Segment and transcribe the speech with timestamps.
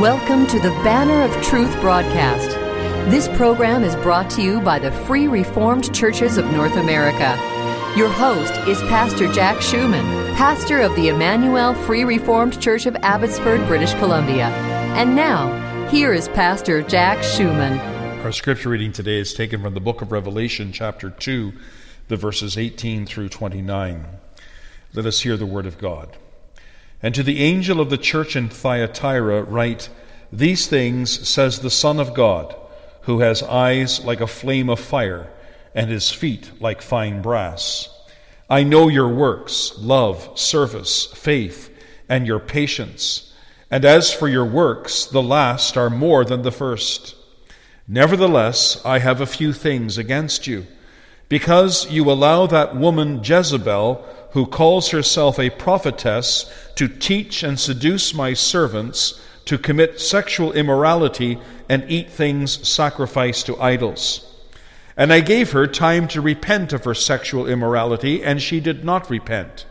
[0.00, 2.50] Welcome to the Banner of Truth broadcast.
[3.12, 7.38] This program is brought to you by the Free Reformed Churches of North America.
[7.96, 10.04] Your host is Pastor Jack Schumann,
[10.34, 14.46] pastor of the Emmanuel Free Reformed Church of Abbotsford, British Columbia.
[14.96, 17.78] And now, here is Pastor Jack Schumann.
[18.22, 21.52] Our scripture reading today is taken from the book of Revelation, chapter 2,
[22.08, 24.06] the verses 18 through 29.
[24.92, 26.16] Let us hear the word of God.
[27.04, 29.90] And to the angel of the church in Thyatira write,
[30.32, 32.56] These things says the Son of God,
[33.02, 35.30] who has eyes like a flame of fire,
[35.74, 37.90] and his feet like fine brass.
[38.48, 41.70] I know your works, love, service, faith,
[42.08, 43.34] and your patience.
[43.70, 47.14] And as for your works, the last are more than the first.
[47.86, 50.66] Nevertheless, I have a few things against you,
[51.28, 54.02] because you allow that woman Jezebel,
[54.34, 61.38] who calls herself a prophetess, to teach and seduce my servants to commit sexual immorality
[61.68, 64.28] and eat things sacrificed to idols.
[64.96, 69.08] And I gave her time to repent of her sexual immorality, and she did not
[69.08, 69.66] repent.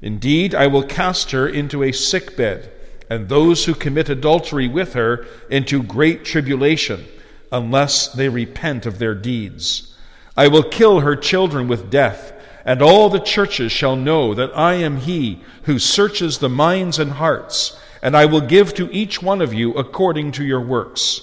[0.00, 2.70] Indeed, I will cast her into a sick bed,
[3.10, 7.04] and those who commit adultery with her into great tribulation,
[7.50, 9.92] unless they repent of their deeds.
[10.36, 12.32] I will kill her children with death
[12.64, 17.12] and all the churches shall know that I am he who searches the minds and
[17.12, 21.22] hearts, and I will give to each one of you according to your works.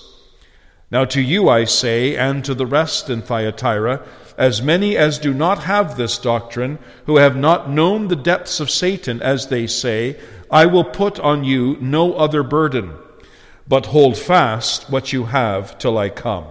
[0.92, 4.06] Now to you I say, and to the rest in Thyatira,
[4.38, 8.70] as many as do not have this doctrine, who have not known the depths of
[8.70, 10.18] Satan, as they say,
[10.52, 12.94] I will put on you no other burden,
[13.68, 16.46] but hold fast what you have till I come.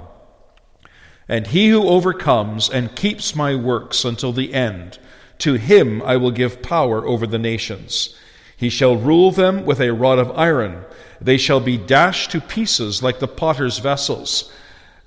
[1.28, 4.98] And he who overcomes and keeps my works until the end,
[5.38, 8.14] to him I will give power over the nations.
[8.56, 10.84] He shall rule them with a rod of iron.
[11.20, 14.52] They shall be dashed to pieces like the potter's vessels,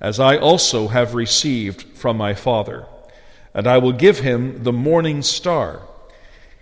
[0.02, 2.86] as I also have received from my Father.
[3.54, 5.82] And I will give him the morning star.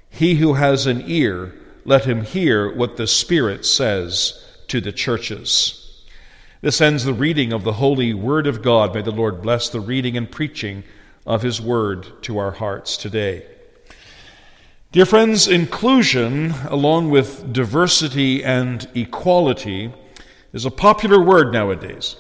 [0.10, 5.85] He who has an ear, let him hear what the Spirit says to the churches.
[6.66, 8.96] This ends the reading of the holy Word of God.
[8.96, 10.84] May the Lord bless the reading and preaching
[11.24, 13.46] of His Word to our hearts today.
[14.92, 19.94] Dear friends, inclusion, along with diversity and equality,
[20.54, 22.16] is a popular word nowadays.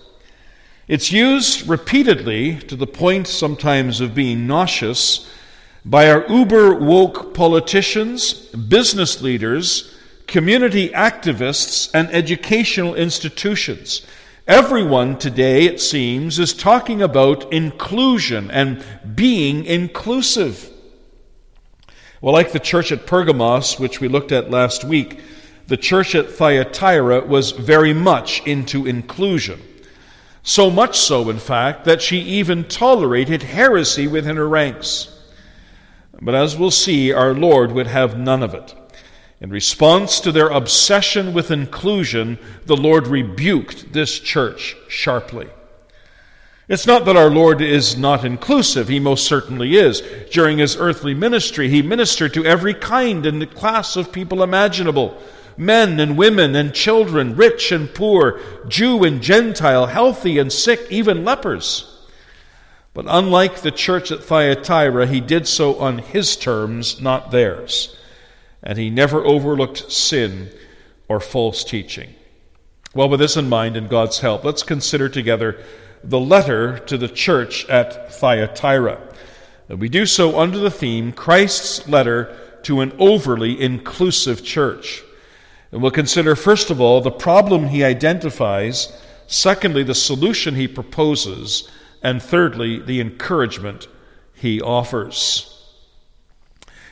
[0.88, 5.28] It's used repeatedly to the point sometimes of being nauseous
[5.84, 14.06] by our uber woke politicians, business leaders, community activists, and educational institutions.
[14.48, 18.86] Everyone today, it seems, is talking about inclusion and
[19.16, 20.70] being inclusive.
[22.22, 25.20] Well, like the church at Pergamos, which we looked at last week,
[25.66, 29.60] the church at Thyatira was very much into inclusion.
[30.44, 35.12] So much so, in fact, that she even tolerated heresy within her ranks.
[36.22, 38.76] But as we'll see, our Lord would have none of it.
[39.42, 45.50] In response to their obsession with inclusion, the Lord rebuked this church sharply.
[46.68, 50.02] It's not that our Lord is not inclusive, He most certainly is.
[50.32, 55.18] During His earthly ministry, He ministered to every kind and class of people imaginable
[55.58, 61.24] men and women and children, rich and poor, Jew and Gentile, healthy and sick, even
[61.24, 61.92] lepers.
[62.94, 67.96] But unlike the church at Thyatira, He did so on His terms, not theirs
[68.66, 70.50] and he never overlooked sin
[71.08, 72.16] or false teaching.
[72.94, 75.64] Well, with this in mind and God's help, let's consider together
[76.04, 79.02] the letter to the church at Thyatira.
[79.70, 85.04] And we do so under the theme Christ's letter to an overly inclusive church.
[85.72, 91.70] And we'll consider, first of all, the problem he identifies, secondly, the solution he proposes,
[92.02, 93.88] and thirdly, the encouragement
[94.34, 95.55] he offers.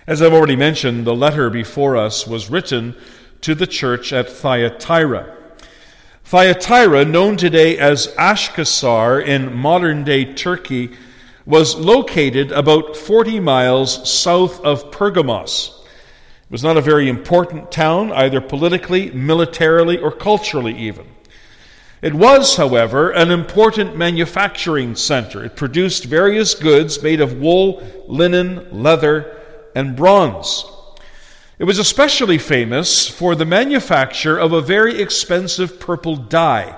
[0.05, 2.93] As I've already mentioned, the letter before us was written
[3.39, 5.33] to the church at Thyatira.
[6.25, 10.91] Thyatira, known today as Akhisar in modern day Turkey,
[11.45, 15.81] was located about 40 miles south of Pergamos.
[16.47, 21.07] It was not a very important town, either politically, militarily, or culturally, even.
[22.01, 25.45] It was, however, an important manufacturing center.
[25.45, 29.39] It produced various goods made of wool, linen, leather,
[29.75, 30.65] and bronze.
[31.59, 36.75] It was especially famous for the manufacture of a very expensive purple dye,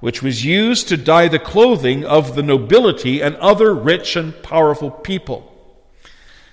[0.00, 4.90] which was used to dye the clothing of the nobility and other rich and powerful
[4.90, 5.46] people.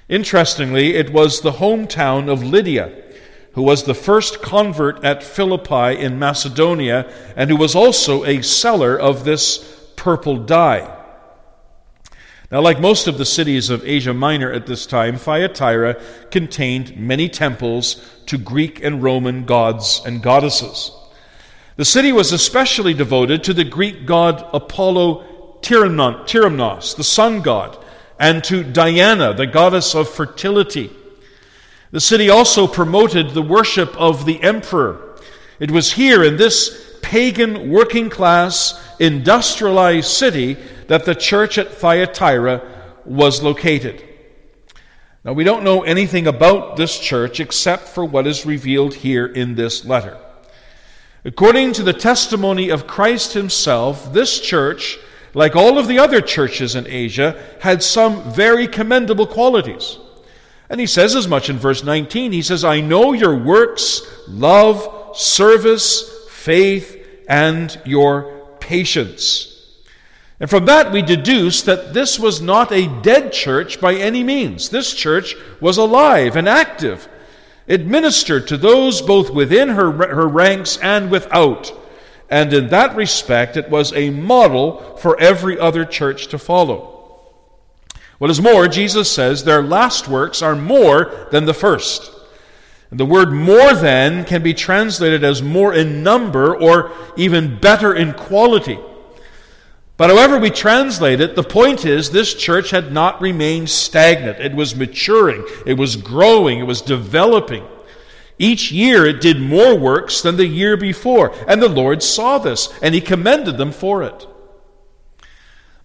[0.09, 3.03] Interestingly, it was the hometown of Lydia,
[3.53, 8.97] who was the first convert at Philippi in Macedonia and who was also a seller
[8.97, 9.57] of this
[9.97, 10.96] purple dye.
[12.49, 16.01] Now, like most of the cities of Asia Minor at this time, Thyatira
[16.31, 20.91] contained many temples to Greek and Roman gods and goddesses.
[21.75, 27.77] The city was especially devoted to the Greek god Apollo Tyrimnos, the sun god,
[28.17, 30.89] and to Diana, the goddess of fertility.
[31.91, 35.17] The city also promoted the worship of the emperor.
[35.59, 42.61] It was here in this pagan working class industrialized city that the church at Thyatira
[43.05, 44.03] was located.
[45.23, 49.55] Now, we don't know anything about this church except for what is revealed here in
[49.55, 50.17] this letter.
[51.25, 54.97] According to the testimony of Christ himself, this church,
[55.33, 59.97] like all of the other churches in Asia, had some very commendable qualities.
[60.69, 62.31] And he says as much in verse 19.
[62.31, 69.56] He says, I know your works, love, service, faith, and your patience.
[70.39, 74.69] And from that, we deduce that this was not a dead church by any means.
[74.69, 77.07] This church was alive and active.
[77.65, 81.73] It ministered to those both within her, her ranks and without.
[82.29, 86.93] And in that respect, it was a model for every other church to follow.
[88.19, 92.11] What is more, Jesus says their last works are more than the first.
[92.91, 98.13] The word more than can be translated as more in number or even better in
[98.13, 98.79] quality.
[99.97, 104.39] But however we translate it, the point is this church had not remained stagnant.
[104.39, 107.65] It was maturing, it was growing, it was developing.
[108.39, 112.71] Each year it did more works than the year before, and the Lord saw this,
[112.83, 114.27] and He commended them for it.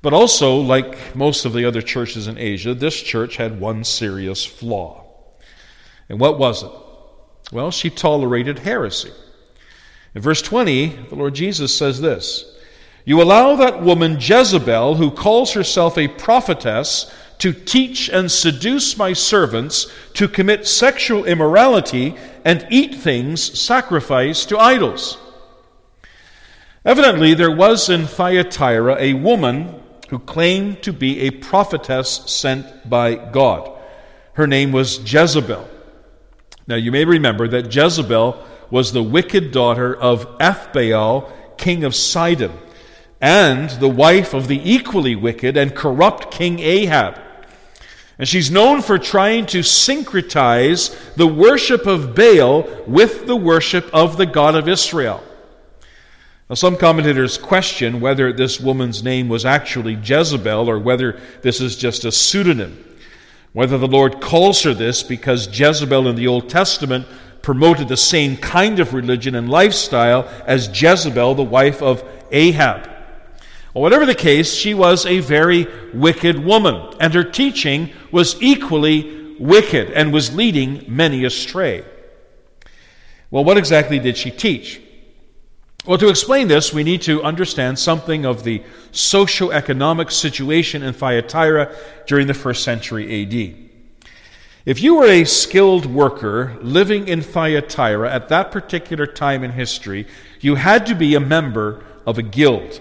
[0.02, 4.44] But also, like most of the other churches in Asia, this church had one serious
[4.44, 5.06] flaw.
[6.10, 6.72] And what was it?
[7.52, 9.12] Well, she tolerated heresy.
[10.14, 12.51] In verse 20, the Lord Jesus says this
[13.04, 19.12] you allow that woman Jezebel, who calls herself a prophetess, to teach and seduce my
[19.12, 22.14] servants to commit sexual immorality
[22.44, 25.18] and eat things sacrificed to idols.
[26.84, 33.14] Evidently, there was in Thyatira a woman who claimed to be a prophetess sent by
[33.14, 33.70] God.
[34.34, 35.68] Her name was Jezebel.
[36.68, 38.40] Now, you may remember that Jezebel
[38.70, 42.52] was the wicked daughter of Ethbaal, king of Sidon
[43.22, 47.18] and the wife of the equally wicked and corrupt King Ahab.
[48.18, 54.16] And she's known for trying to syncretize the worship of Baal with the worship of
[54.16, 55.22] the God of Israel.
[56.50, 61.76] Now, some commentators question whether this woman's name was actually Jezebel or whether this is
[61.76, 62.84] just a pseudonym.
[63.52, 67.06] Whether the Lord calls her this because Jezebel in the Old Testament
[67.40, 72.91] promoted the same kind of religion and lifestyle as Jezebel, the wife of Ahab.
[73.74, 79.36] Well, whatever the case, she was a very wicked woman, and her teaching was equally
[79.38, 81.84] wicked and was leading many astray.
[83.30, 84.80] Well, what exactly did she teach?
[85.86, 91.74] Well, to explain this, we need to understand something of the socio-economic situation in Thyatira
[92.06, 93.70] during the first century AD.
[94.64, 100.06] If you were a skilled worker living in Thyatira at that particular time in history,
[100.40, 102.80] you had to be a member of a guild.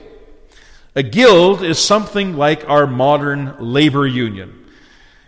[0.94, 4.66] A guild is something like our modern labor union.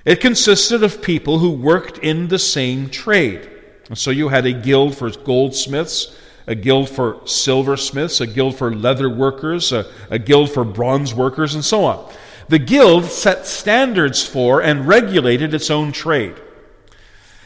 [0.03, 3.49] It consisted of people who worked in the same trade.
[3.93, 9.09] so you had a guild for goldsmiths, a guild for silversmiths, a guild for leather
[9.09, 12.11] workers, a, a guild for bronze workers, and so on.
[12.49, 16.35] The guild set standards for and regulated its own trade.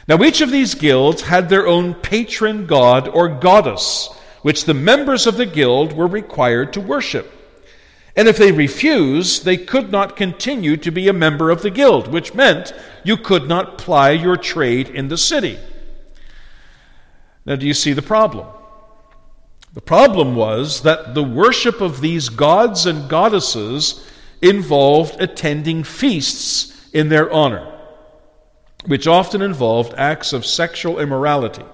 [0.07, 4.09] Now, each of these guilds had their own patron god or goddess,
[4.41, 7.36] which the members of the guild were required to worship.
[8.17, 12.07] And if they refused, they could not continue to be a member of the guild,
[12.07, 15.59] which meant you could not ply your trade in the city.
[17.45, 18.47] Now, do you see the problem?
[19.73, 24.03] The problem was that the worship of these gods and goddesses
[24.41, 27.71] involved attending feasts in their honor,
[28.87, 31.65] which often involved acts of sexual immorality.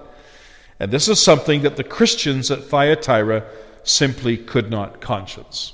[0.78, 3.46] And this is something that the Christians at Thyatira
[3.82, 5.72] simply could not conscience.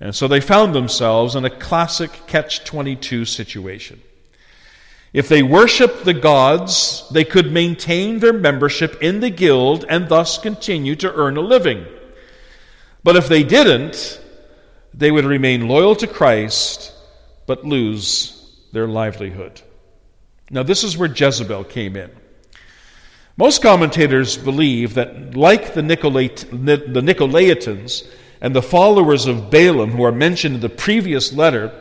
[0.00, 4.02] And so they found themselves in a classic catch 22 situation.
[5.12, 10.38] If they worshiped the gods, they could maintain their membership in the guild and thus
[10.38, 11.86] continue to earn a living.
[13.04, 14.20] But if they didn't,
[14.92, 16.92] they would remain loyal to Christ
[17.46, 19.60] but lose their livelihood.
[20.50, 22.10] Now, this is where Jezebel came in.
[23.36, 28.06] Most commentators believe that, like the, Nicolait, the Nicolaitans
[28.44, 31.72] and the followers of Balaam who are mentioned in the previous letter,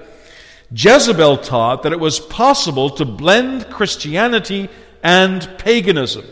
[0.71, 4.69] Jezebel taught that it was possible to blend Christianity
[5.03, 6.23] and paganism.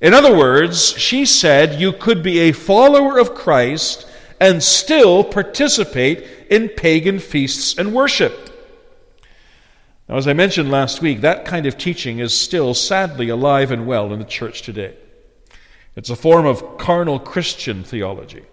[0.00, 6.24] In other words, she said you could be a follower of Christ and still participate
[6.48, 8.54] in pagan feasts and worship.
[10.08, 13.84] Now, as I mentioned last week, that kind of teaching is still sadly alive and
[13.88, 14.94] well in the church today.
[15.96, 18.44] It's a form of carnal Christian theology.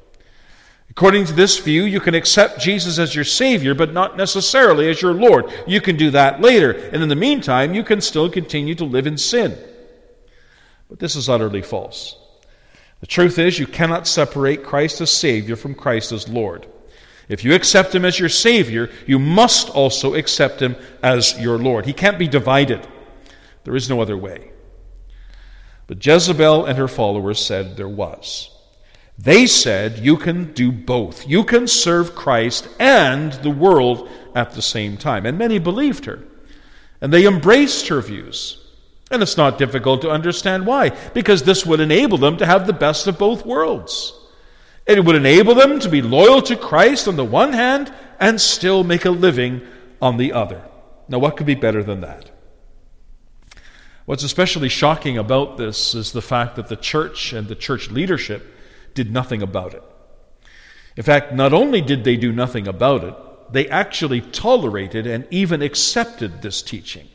[0.89, 5.01] According to this view, you can accept Jesus as your Savior, but not necessarily as
[5.01, 5.45] your Lord.
[5.67, 9.05] You can do that later, and in the meantime, you can still continue to live
[9.05, 9.57] in sin.
[10.89, 12.17] But this is utterly false.
[13.01, 16.65] The truth is, you cannot separate Christ as Savior from Christ as Lord.
[17.29, 21.85] If you accept him as your Savior, you must also accept him as your Lord.
[21.85, 22.87] He can't be divided.
[23.65, 24.51] There is no other way.
[25.87, 28.49] But Jezebel and her followers said there was.
[29.17, 31.27] They said you can do both.
[31.27, 35.25] You can serve Christ and the world at the same time.
[35.25, 36.23] And many believed her.
[37.01, 38.63] And they embraced her views.
[39.09, 42.73] And it's not difficult to understand why, because this would enable them to have the
[42.73, 44.13] best of both worlds.
[44.85, 48.83] It would enable them to be loyal to Christ on the one hand and still
[48.83, 49.61] make a living
[50.01, 50.63] on the other.
[51.07, 52.31] Now, what could be better than that?
[54.05, 58.55] What's especially shocking about this is the fact that the church and the church leadership
[58.97, 59.83] did nothing about it.
[60.97, 63.13] In fact, not only did they do nothing about it,
[63.53, 67.07] they actually tolerated and even accepted this teaching.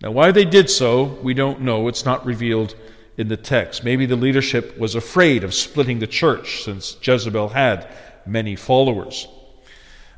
[0.00, 1.88] Now, why they did so, we don't know.
[1.88, 2.76] It's not revealed
[3.16, 3.82] in the text.
[3.82, 7.88] Maybe the leadership was afraid of splitting the church since Jezebel had
[8.24, 9.26] many followers.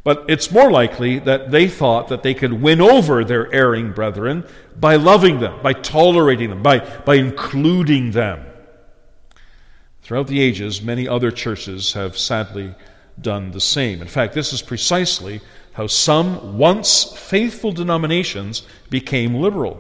[0.05, 4.45] But it's more likely that they thought that they could win over their erring brethren
[4.79, 8.50] by loving them, by tolerating them, by, by including them.
[10.11, 12.75] Throughout the ages, many other churches have sadly
[13.21, 14.02] done the same.
[14.02, 15.40] In fact, this is precisely
[15.75, 19.79] how some once faithful denominations became liberal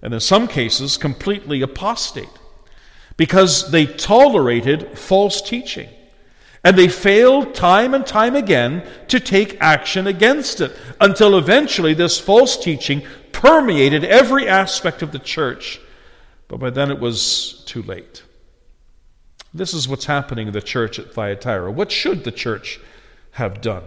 [0.00, 2.28] and in some cases completely apostate,
[3.16, 5.88] because they tolerated false teaching.
[6.62, 10.70] And they failed time and time again to take action against it
[11.00, 15.80] until eventually this false teaching permeated every aspect of the church.
[16.46, 18.22] But by then it was too late.
[19.54, 21.70] This is what's happening in the church at Thyatira.
[21.70, 22.80] What should the church
[23.32, 23.84] have done?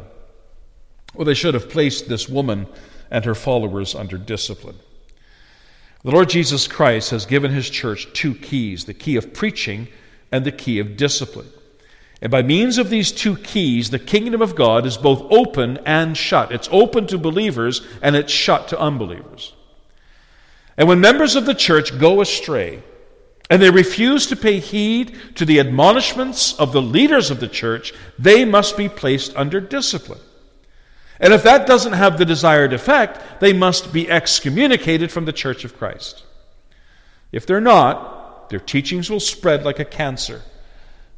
[1.13, 2.67] Well, they should have placed this woman
[3.09, 4.77] and her followers under discipline.
[6.03, 9.87] The Lord Jesus Christ has given his church two keys the key of preaching
[10.31, 11.47] and the key of discipline.
[12.21, 16.15] And by means of these two keys, the kingdom of God is both open and
[16.15, 16.51] shut.
[16.51, 19.53] It's open to believers and it's shut to unbelievers.
[20.77, 22.83] And when members of the church go astray
[23.49, 27.93] and they refuse to pay heed to the admonishments of the leaders of the church,
[28.17, 30.19] they must be placed under discipline.
[31.19, 35.63] And if that doesn't have the desired effect, they must be excommunicated from the Church
[35.63, 36.23] of Christ.
[37.31, 40.41] If they're not, their teachings will spread like a cancer.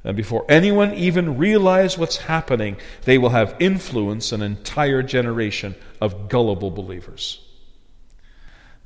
[0.03, 6.29] And before anyone even realizes what's happening, they will have influence an entire generation of
[6.29, 7.39] gullible believers.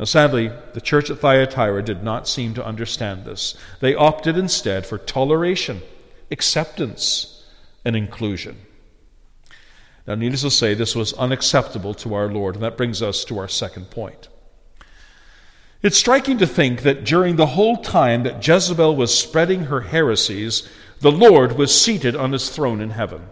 [0.02, 3.56] Now, sadly, the church at Thyatira did not seem to understand this.
[3.82, 5.84] They opted instead for toleration,
[6.32, 7.46] acceptance,
[7.86, 8.58] and inclusion.
[10.08, 13.38] Now, needless to say, this was unacceptable to our Lord, and that brings us to
[13.38, 14.28] our second point.
[15.84, 20.68] It's striking to think that during the whole time that Jezebel was spreading her heresies,
[21.02, 23.28] the Lord was seated on his throne in heaven,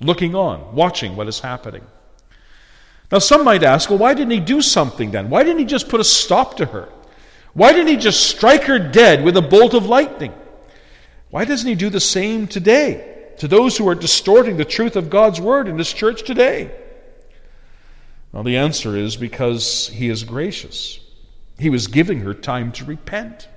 [0.00, 1.84] looking on, watching what is happening.
[3.10, 5.30] Now, some might ask, well, why didn't he do something then?
[5.30, 6.88] Why didn't he just put a stop to her?
[7.54, 10.34] Why didn't he just strike her dead with a bolt of lightning?
[11.30, 13.16] Why doesn't he do the same today?
[13.38, 16.70] to those who are distorting the truth of God's word in this church today?
[18.32, 21.00] Well, the answer is because he is gracious.
[21.58, 23.48] He was giving her time to repent.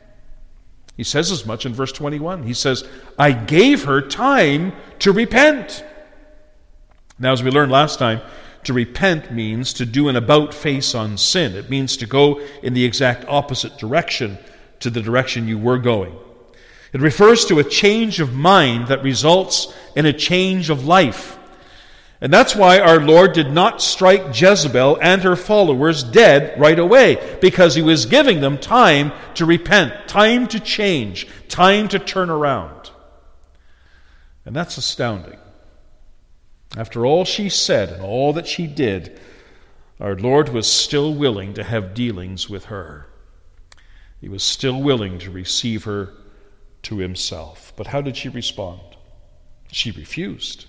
[0.95, 2.43] He says as much in verse 21.
[2.43, 2.87] He says,
[3.17, 5.83] I gave her time to repent.
[7.17, 8.21] Now, as we learned last time,
[8.63, 11.55] to repent means to do an about face on sin.
[11.55, 14.37] It means to go in the exact opposite direction
[14.79, 16.15] to the direction you were going.
[16.91, 21.37] It refers to a change of mind that results in a change of life.
[22.21, 27.37] And that's why our Lord did not strike Jezebel and her followers dead right away,
[27.39, 32.91] because he was giving them time to repent, time to change, time to turn around.
[34.45, 35.39] And that's astounding.
[36.77, 39.19] After all she said and all that she did,
[39.99, 43.07] our Lord was still willing to have dealings with her.
[44.21, 46.13] he was still willing to receive her
[46.83, 47.73] to himself.
[47.75, 48.81] But how did she respond?
[49.71, 50.65] She refused.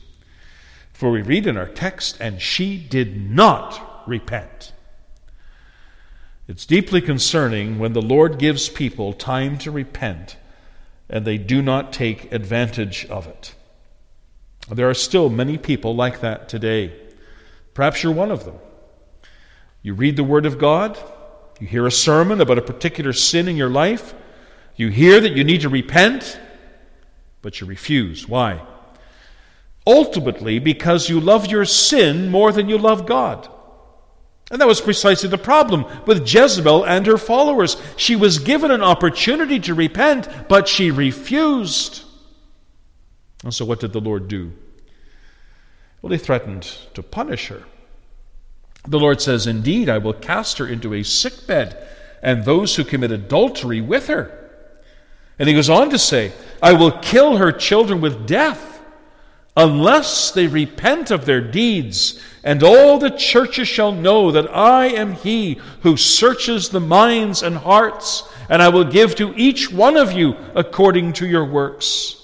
[0.92, 4.72] For we read in our text, and she did not repent.
[6.46, 10.36] It's deeply concerning when the Lord gives people time to repent
[11.10, 13.54] and they do not take advantage of it.
[14.68, 16.92] There are still many people like that today.
[17.74, 18.58] Perhaps you're one of them.
[19.82, 20.98] You read the Word of God,
[21.58, 24.14] you hear a sermon about a particular sin in your life,
[24.76, 26.38] you hear that you need to repent,
[27.42, 28.28] but you refuse.
[28.28, 28.60] Why?
[29.86, 33.48] Ultimately, because you love your sin more than you love God.
[34.50, 37.76] And that was precisely the problem with Jezebel and her followers.
[37.96, 42.02] She was given an opportunity to repent, but she refused.
[43.42, 44.52] And so, what did the Lord do?
[46.02, 46.62] Well, he threatened
[46.94, 47.62] to punish her.
[48.86, 51.88] The Lord says, Indeed, I will cast her into a sick bed,
[52.22, 54.36] and those who commit adultery with her.
[55.38, 56.32] And he goes on to say,
[56.62, 58.82] I will kill her children with death,
[59.56, 65.12] unless they repent of their deeds, and all the churches shall know that I am
[65.12, 70.12] he who searches the minds and hearts, and I will give to each one of
[70.12, 72.19] you according to your works.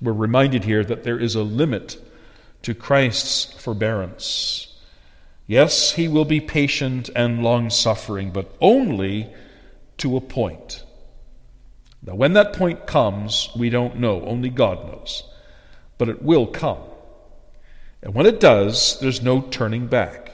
[0.00, 1.98] We're reminded here that there is a limit
[2.62, 4.76] to Christ's forbearance.
[5.46, 9.32] Yes, he will be patient and long suffering, but only
[9.98, 10.84] to a point.
[12.02, 15.24] Now, when that point comes, we don't know, only God knows.
[15.98, 16.78] But it will come.
[18.02, 20.32] And when it does, there's no turning back,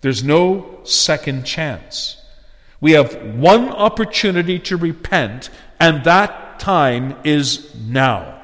[0.00, 2.16] there's no second chance.
[2.80, 5.50] We have one opportunity to repent,
[5.80, 8.37] and that time is now.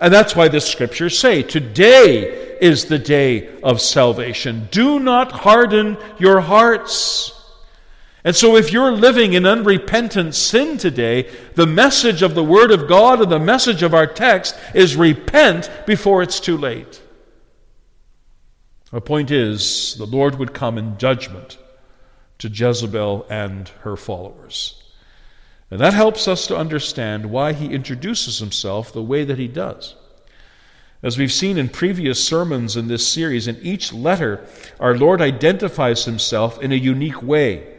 [0.00, 4.68] And that's why the scriptures say, Today is the day of salvation.
[4.70, 7.36] Do not harden your hearts.
[8.22, 12.86] And so, if you're living in unrepentant sin today, the message of the Word of
[12.86, 17.00] God and the message of our text is repent before it's too late.
[18.90, 21.56] The point is, the Lord would come in judgment
[22.38, 24.82] to Jezebel and her followers.
[25.70, 29.94] And that helps us to understand why he introduces himself the way that he does.
[31.02, 34.44] As we've seen in previous sermons in this series, in each letter,
[34.78, 37.78] our Lord identifies himself in a unique way.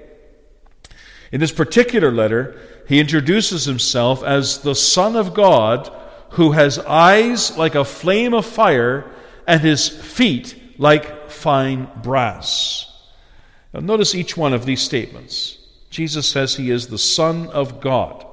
[1.32, 5.92] In this particular letter, he introduces himself as the Son of God
[6.32, 9.12] who has eyes like a flame of fire
[9.46, 12.88] and his feet like fine brass.
[13.74, 15.58] Now, notice each one of these statements.
[15.92, 18.26] Jesus says he is the Son of God.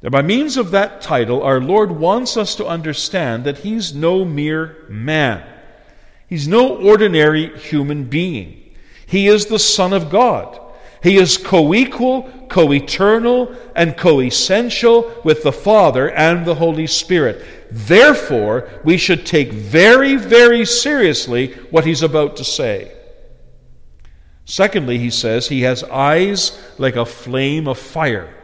[0.00, 4.24] Now, by means of that title, our Lord wants us to understand that he's no
[4.24, 5.44] mere man.
[6.28, 8.74] He's no ordinary human being.
[9.06, 10.58] He is the Son of God.
[11.02, 16.86] He is co equal, co eternal, and co essential with the Father and the Holy
[16.86, 17.44] Spirit.
[17.72, 22.92] Therefore, we should take very, very seriously what he's about to say.
[24.44, 28.34] Secondly, he says, he has eyes like a flame of fire.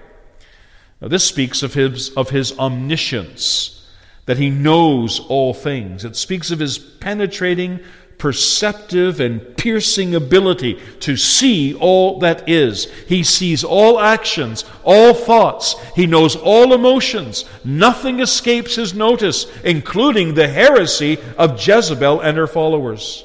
[1.00, 3.86] Now, this speaks of his, of his omniscience,
[4.26, 6.04] that he knows all things.
[6.04, 7.80] It speaks of his penetrating,
[8.18, 12.86] perceptive, and piercing ability to see all that is.
[13.06, 15.76] He sees all actions, all thoughts.
[15.94, 17.44] He knows all emotions.
[17.64, 23.24] Nothing escapes his notice, including the heresy of Jezebel and her followers.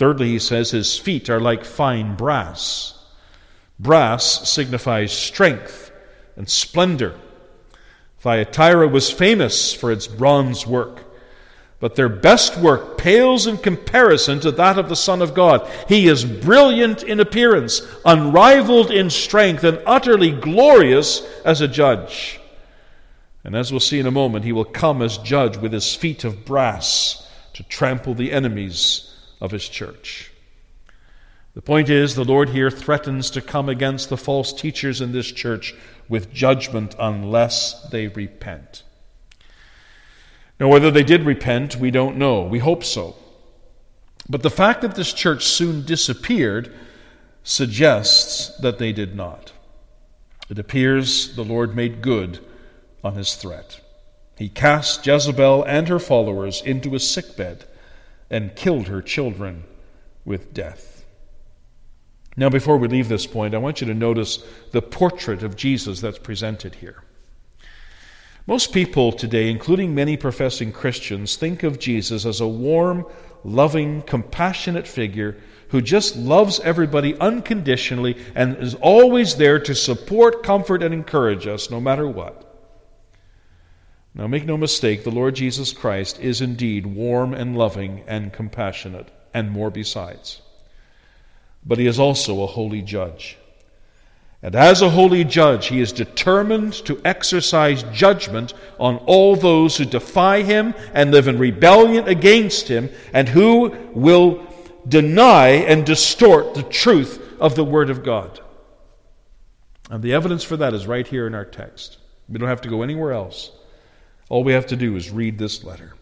[0.00, 2.94] Thirdly, he says his feet are like fine brass.
[3.78, 5.92] Brass signifies strength
[6.36, 7.20] and splendor.
[8.20, 11.04] Thyatira was famous for its bronze work,
[11.80, 15.70] but their best work pales in comparison to that of the Son of God.
[15.86, 22.40] He is brilliant in appearance, unrivaled in strength, and utterly glorious as a judge.
[23.44, 26.24] And as we'll see in a moment, he will come as judge with his feet
[26.24, 29.09] of brass to trample the enemies
[29.40, 30.30] of his church.
[31.54, 35.32] The point is, the Lord here threatens to come against the false teachers in this
[35.32, 35.74] church
[36.08, 38.84] with judgment unless they repent.
[40.60, 42.42] Now, whether they did repent, we don't know.
[42.42, 43.16] We hope so.
[44.28, 46.72] But the fact that this church soon disappeared
[47.42, 49.52] suggests that they did not.
[50.48, 52.38] It appears the Lord made good
[53.02, 53.80] on his threat.
[54.36, 57.64] He cast Jezebel and her followers into a sickbed
[58.30, 59.64] and killed her children
[60.24, 61.04] with death.
[62.36, 66.00] Now, before we leave this point, I want you to notice the portrait of Jesus
[66.00, 67.02] that's presented here.
[68.46, 73.04] Most people today, including many professing Christians, think of Jesus as a warm,
[73.44, 75.36] loving, compassionate figure
[75.68, 81.70] who just loves everybody unconditionally and is always there to support, comfort, and encourage us
[81.70, 82.49] no matter what.
[84.14, 89.08] Now, make no mistake, the Lord Jesus Christ is indeed warm and loving and compassionate,
[89.32, 90.40] and more besides.
[91.64, 93.36] But he is also a holy judge.
[94.42, 99.84] And as a holy judge, he is determined to exercise judgment on all those who
[99.84, 104.44] defy him and live in rebellion against him, and who will
[104.88, 108.40] deny and distort the truth of the Word of God.
[109.90, 111.98] And the evidence for that is right here in our text.
[112.28, 113.52] We don't have to go anywhere else.
[114.30, 115.94] All we have to do is read this letter.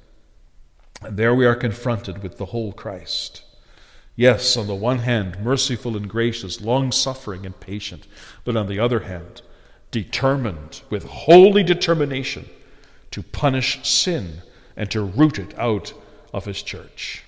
[1.03, 3.43] And there we are confronted with the whole Christ.
[4.15, 8.07] Yes, on the one hand, merciful and gracious, long suffering and patient,
[8.45, 9.43] but on the other hand,
[9.91, 12.49] determined with holy determination
[13.13, 14.43] to punish sin
[14.77, 15.95] and to root it out
[16.35, 17.25] of his church.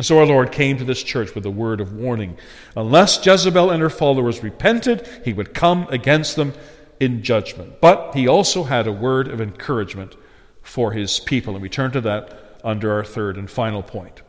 [0.00, 2.36] So our Lord came to this church with a word of warning.
[2.74, 6.52] Unless Jezebel and her followers repented, he would come against them
[7.00, 7.80] in judgment.
[7.80, 10.16] But he also had a word of encouragement
[10.62, 11.54] for his people.
[11.54, 14.22] And we turn to that under our third and final point.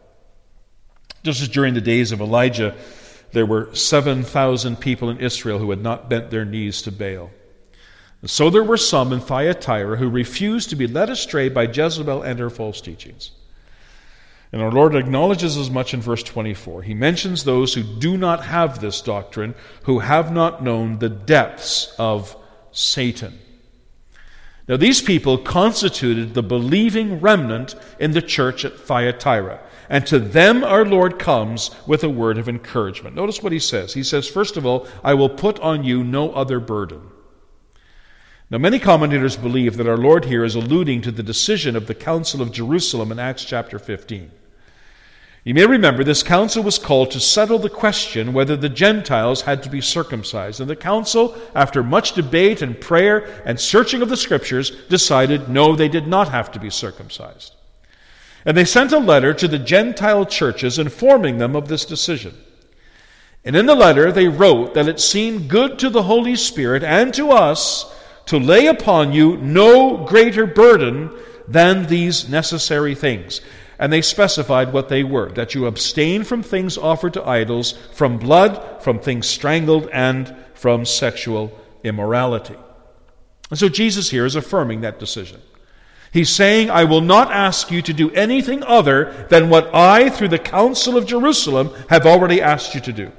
[1.24, 2.76] Just as during the days of Elijah,
[3.32, 7.32] there were 7,000 people in Israel who had not bent their knees to Baal.
[8.26, 12.40] So there were some in Thyatira who refused to be led astray by Jezebel and
[12.40, 13.32] her false teachings.
[14.52, 16.84] And our Lord acknowledges as much in verse 24.
[16.84, 21.94] He mentions those who do not have this doctrine, who have not known the depths
[22.00, 22.36] of
[22.78, 23.40] Satan.
[24.68, 29.62] Now, these people constituted the believing remnant in the church at Thyatira.
[29.90, 33.16] And to them our Lord comes with a word of encouragement.
[33.16, 33.94] Notice what he says.
[33.94, 37.02] He says, First of all, I will put on you no other burden.
[38.50, 41.96] Now, many commentators believe that our Lord here is alluding to the decision of the
[41.96, 44.32] Council of Jerusalem in Acts chapter 15.
[45.48, 49.64] You may remember this council was called to settle the question whether the Gentiles had
[49.64, 50.60] to be circumcised.
[50.60, 55.74] And the council, after much debate and prayer and searching of the scriptures, decided no,
[55.74, 57.56] they did not have to be circumcised.
[58.44, 62.36] And they sent a letter to the Gentile churches informing them of this decision.
[63.46, 67.14] And in the letter, they wrote that it seemed good to the Holy Spirit and
[67.14, 67.90] to us
[68.26, 73.40] to lay upon you no greater burden than these necessary things.
[73.80, 78.18] And they specified what they were that you abstain from things offered to idols, from
[78.18, 82.56] blood, from things strangled, and from sexual immorality.
[83.50, 85.42] And so Jesus here is affirming that decision.
[86.12, 90.30] He's saying, I will not ask you to do anything other than what I, through
[90.30, 93.12] the Council of Jerusalem, have already asked you to do.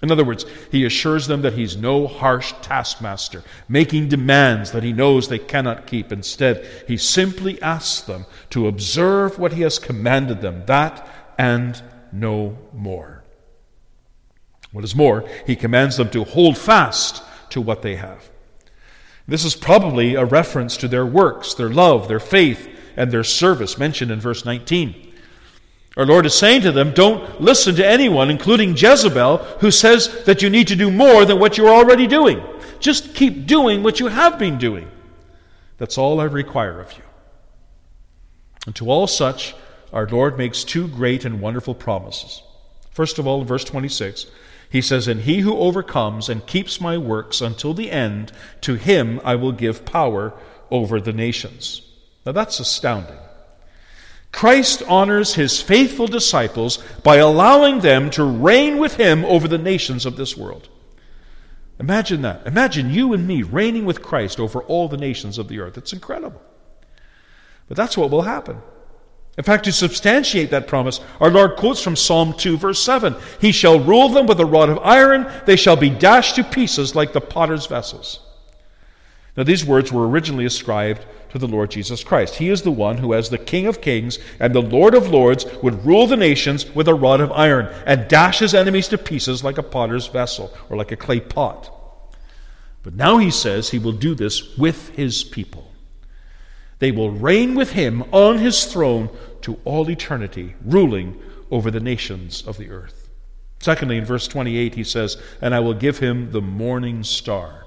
[0.00, 4.92] In other words, he assures them that he's no harsh taskmaster, making demands that he
[4.92, 6.12] knows they cannot keep.
[6.12, 11.06] Instead, he simply asks them to observe what he has commanded them, that
[11.36, 11.82] and
[12.12, 13.24] no more.
[14.70, 18.30] What is more, he commands them to hold fast to what they have.
[19.26, 23.78] This is probably a reference to their works, their love, their faith, and their service
[23.78, 25.07] mentioned in verse 19.
[25.98, 30.42] Our Lord is saying to them, don't listen to anyone, including Jezebel, who says that
[30.42, 32.40] you need to do more than what you're already doing.
[32.78, 34.88] Just keep doing what you have been doing.
[35.76, 37.02] That's all I require of you.
[38.64, 39.56] And to all such,
[39.92, 42.42] our Lord makes two great and wonderful promises.
[42.92, 44.26] First of all, in verse 26,
[44.70, 48.30] he says, And he who overcomes and keeps my works until the end,
[48.60, 50.32] to him I will give power
[50.70, 51.82] over the nations.
[52.24, 53.18] Now that's astounding.
[54.32, 60.06] Christ honors his faithful disciples by allowing them to reign with him over the nations
[60.06, 60.68] of this world.
[61.80, 62.46] Imagine that.
[62.46, 65.78] Imagine you and me reigning with Christ over all the nations of the earth.
[65.78, 66.42] It's incredible.
[67.68, 68.60] But that's what will happen.
[69.36, 73.52] In fact, to substantiate that promise, our Lord quotes from Psalm 2, verse 7 He
[73.52, 77.12] shall rule them with a rod of iron, they shall be dashed to pieces like
[77.12, 78.20] the potter's vessels.
[79.36, 82.36] Now, these words were originally ascribed to the Lord Jesus Christ.
[82.36, 85.46] He is the one who, as the King of kings and the Lord of lords,
[85.62, 89.44] would rule the nations with a rod of iron and dash his enemies to pieces
[89.44, 91.74] like a potter's vessel or like a clay pot.
[92.82, 95.70] But now he says he will do this with his people.
[96.78, 99.10] They will reign with him on his throne
[99.42, 103.08] to all eternity, ruling over the nations of the earth.
[103.60, 107.66] Secondly, in verse 28, he says, And I will give him the morning star.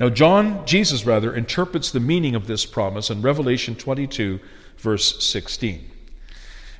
[0.00, 4.40] Now, John, Jesus rather, interprets the meaning of this promise in Revelation 22,
[4.78, 5.90] verse 16.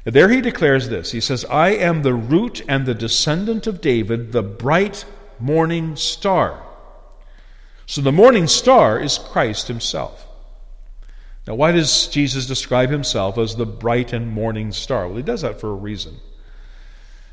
[0.04, 4.32] There he declares this He says, I am the root and the descendant of David,
[4.32, 5.04] the bright
[5.38, 6.62] morning star.
[7.84, 10.26] So the morning star is Christ himself.
[11.46, 15.06] Now, why does Jesus describe himself as the bright and morning star?
[15.08, 16.20] Well, he does that for a reason.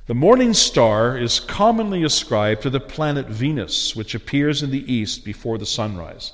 [0.08, 5.26] The morning star is commonly ascribed to the planet Venus, which appears in the east
[5.26, 6.32] before the sunrise.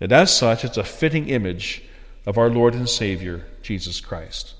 [0.00, 1.84] And as such, it's a fitting image
[2.26, 4.54] of our Lord and Savior, Jesus Christ.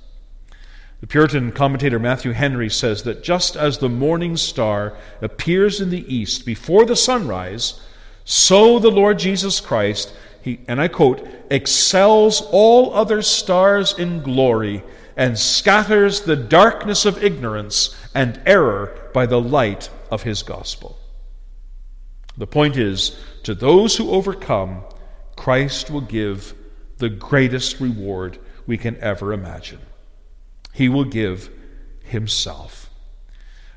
[1.01, 6.15] The Puritan commentator Matthew Henry says that just as the morning star appears in the
[6.15, 7.81] east before the sunrise,
[8.25, 14.85] so the Lord Jesus Christ, he, and I quote, excels all other stars in glory
[15.17, 20.99] and scatters the darkness of ignorance and error by the light of his gospel.
[22.37, 24.85] The point is, to those who overcome,
[25.37, 26.55] Christ will give
[26.99, 29.81] the greatest reward we can ever imagine.
[30.73, 31.51] He will give
[32.05, 32.82] Himself.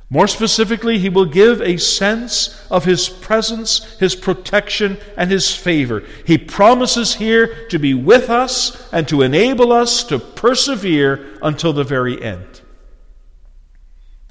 [0.09, 6.03] More specifically, He will give a sense of His presence, His protection, and His favor.
[6.25, 11.83] He promises here to be with us and to enable us to persevere until the
[11.83, 12.61] very end.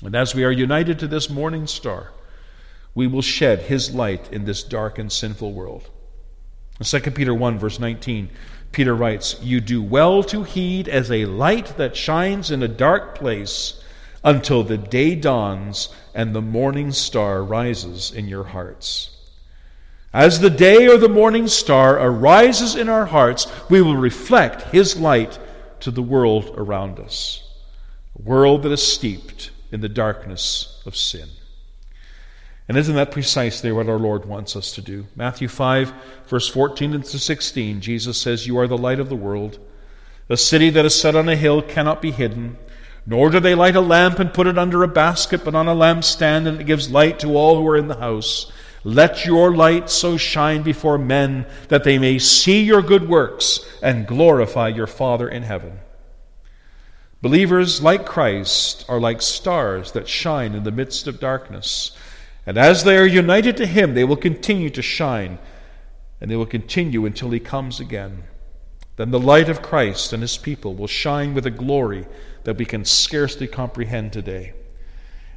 [0.04, 2.12] And as we are united to this morning star,
[2.94, 5.90] we will shed His light in this dark and sinful world.
[6.78, 8.30] In 2 Peter 1, verse 19
[8.74, 13.14] Peter writes, You do well to heed as a light that shines in a dark
[13.14, 13.80] place
[14.24, 19.10] until the day dawns and the morning star rises in your hearts.
[20.12, 24.96] As the day or the morning star arises in our hearts, we will reflect His
[24.96, 25.38] light
[25.80, 27.42] to the world around us,
[28.18, 31.28] a world that is steeped in the darkness of sin.
[32.68, 35.06] And isn't that precisely what our Lord wants us to do?
[35.14, 35.92] Matthew 5,
[36.28, 39.58] verse 14 to 16, Jesus says, You are the light of the world.
[40.30, 42.56] A city that is set on a hill cannot be hidden.
[43.06, 45.74] Nor do they light a lamp and put it under a basket, but on a
[45.74, 48.50] lampstand, and it gives light to all who are in the house.
[48.82, 54.06] Let your light so shine before men that they may see your good works and
[54.06, 55.80] glorify your Father in heaven.
[57.22, 61.96] Believers like Christ are like stars that shine in the midst of darkness.
[62.44, 65.38] And as they are united to Him, they will continue to shine,
[66.20, 68.24] and they will continue until He comes again.
[68.96, 72.06] Then the light of Christ and His people will shine with a glory
[72.44, 74.54] that we can scarcely comprehend today.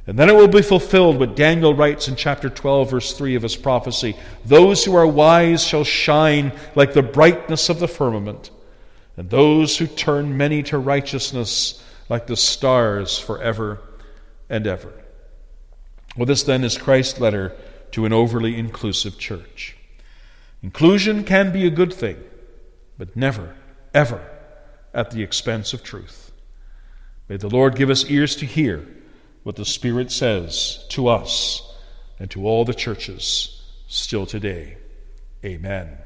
[0.06, 3.42] And then it will be fulfilled what Daniel writes in chapter 12, verse 3 of
[3.42, 8.50] his prophecy Those who are wise shall shine like the brightness of the firmament,
[9.18, 13.80] and those who turn many to righteousness like the stars forever
[14.48, 14.92] and ever.
[16.16, 17.54] Well, this then is Christ's letter
[17.92, 19.76] to an overly inclusive church.
[20.62, 22.16] Inclusion can be a good thing,
[22.96, 23.54] but never,
[23.92, 24.26] ever
[24.94, 26.27] at the expense of truth.
[27.28, 28.86] May the Lord give us ears to hear
[29.42, 31.62] what the Spirit says to us
[32.18, 34.78] and to all the churches still today.
[35.44, 35.98] Amen.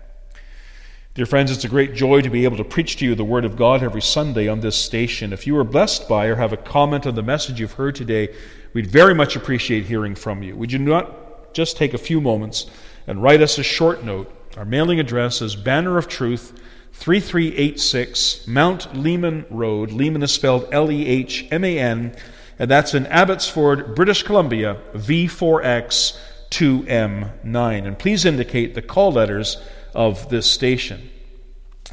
[1.14, 3.44] Dear friends, it's a great joy to be able to preach to you the Word
[3.44, 5.32] of God every Sunday on this station.
[5.32, 8.34] If you are blessed by or have a comment on the message you've heard today,
[8.72, 10.56] We'd very much appreciate hearing from you.
[10.56, 12.70] Would you not just take a few moments
[13.06, 14.32] and write us a short note?
[14.56, 16.52] Our mailing address is Banner of Truth,
[16.92, 19.92] 3386 Mount Lehman Road.
[19.92, 22.14] Lehman is spelled L E H M A N,
[22.58, 26.18] and that's in Abbotsford, British Columbia, V4X
[26.50, 27.86] 2M9.
[27.86, 29.56] And please indicate the call letters
[29.94, 31.08] of this station.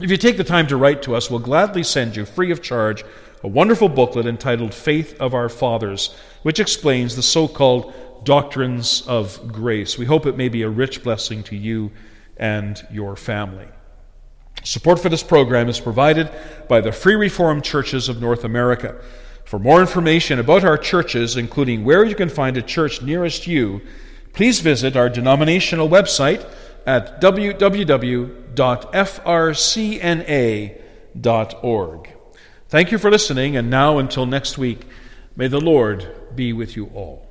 [0.02, 2.62] If you take the time to write to us, we'll gladly send you free of
[2.62, 3.06] charge
[3.42, 7.94] a wonderful booklet entitled Faith of Our Fathers, which explains the so called
[8.26, 9.98] doctrines of grace.
[9.98, 11.92] We hope it may be a rich blessing to you
[12.40, 13.68] and your family.
[14.64, 16.32] Support for this program is provided
[16.68, 19.00] by the Free Reformed Churches of North America.
[19.46, 23.82] For more information about our churches, including where you can find a church nearest you,
[24.34, 26.48] please visit our denominational website
[26.86, 27.70] at www.frcna.org.
[32.68, 34.86] Thank you for listening, and now until next week,
[35.36, 37.29] may the Lord be with you all.